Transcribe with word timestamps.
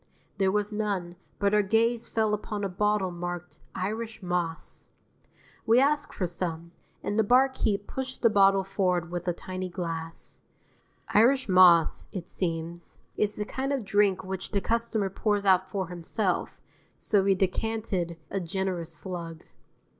There 0.39 0.51
was 0.51 0.71
none, 0.71 1.15
but 1.37 1.53
our 1.53 1.61
gaze 1.61 2.07
fell 2.07 2.33
upon 2.33 2.63
a 2.63 2.69
bottle 2.69 3.11
marked 3.11 3.59
"Irish 3.75 4.23
Moss." 4.23 4.89
We 5.67 5.79
asked 5.79 6.11
for 6.11 6.25
some, 6.25 6.71
and 7.03 7.19
the 7.19 7.23
barkeep 7.23 7.85
pushed 7.85 8.23
the 8.23 8.27
bottle 8.31 8.63
forward 8.63 9.11
with 9.11 9.27
a 9.27 9.33
tiny 9.33 9.69
glass. 9.69 10.41
Irish 11.09 11.47
Moss, 11.47 12.07
it 12.11 12.27
seems, 12.27 12.97
is 13.15 13.35
the 13.35 13.45
kind 13.45 13.71
of 13.71 13.85
drink 13.85 14.23
which 14.23 14.49
the 14.49 14.59
customer 14.59 15.11
pours 15.11 15.45
out 15.45 15.69
for 15.69 15.89
himself, 15.89 16.61
so 16.97 17.21
we 17.21 17.35
decanted 17.35 18.17
a 18.31 18.39
generous 18.39 18.91
slug. 18.91 19.43